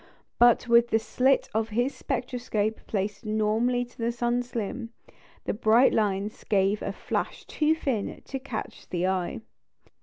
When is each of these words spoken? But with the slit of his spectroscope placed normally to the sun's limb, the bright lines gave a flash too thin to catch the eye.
But 0.39 0.67
with 0.67 0.87
the 0.87 0.97
slit 0.97 1.47
of 1.53 1.69
his 1.69 1.93
spectroscope 1.93 2.87
placed 2.87 3.23
normally 3.23 3.85
to 3.85 3.97
the 3.99 4.11
sun's 4.11 4.55
limb, 4.55 4.89
the 5.45 5.53
bright 5.53 5.93
lines 5.93 6.43
gave 6.43 6.81
a 6.81 6.91
flash 6.91 7.45
too 7.45 7.75
thin 7.75 8.19
to 8.25 8.39
catch 8.39 8.89
the 8.89 9.05
eye. 9.05 9.41